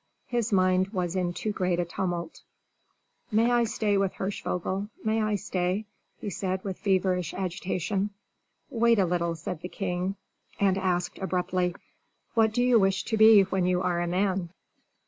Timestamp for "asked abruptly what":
10.75-12.51